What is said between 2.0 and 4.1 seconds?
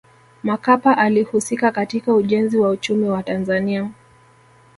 ujenzi wa uchumi wa tanzania